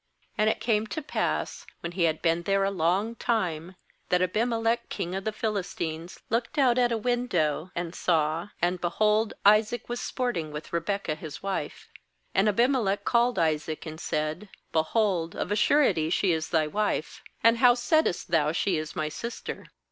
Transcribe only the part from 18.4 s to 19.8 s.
She is my sister?'